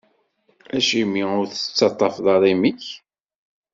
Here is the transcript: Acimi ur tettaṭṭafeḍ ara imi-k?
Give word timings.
Acimi 0.77 1.23
ur 1.39 1.45
tettaṭṭafeḍ 1.47 2.25
ara 2.35 2.47
imi-k? 2.53 2.85